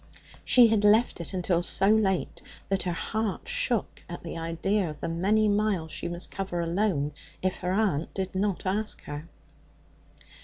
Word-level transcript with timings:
She 0.43 0.65
had 0.69 0.83
left 0.83 1.21
it 1.21 1.31
until 1.31 1.61
so 1.61 1.87
late 1.89 2.41
that 2.69 2.81
her 2.81 2.91
heart 2.91 3.47
shook 3.47 4.03
at 4.09 4.23
the 4.23 4.35
idea 4.35 4.89
of 4.89 4.99
the 4.99 5.07
many 5.07 5.47
miles 5.47 5.91
she 5.91 6.07
must 6.07 6.31
cover 6.31 6.59
alone 6.59 7.11
if 7.43 7.59
her 7.59 7.71
aunt 7.73 8.11
did 8.15 8.33
not 8.33 8.65
ask 8.65 9.03
her. 9.03 9.29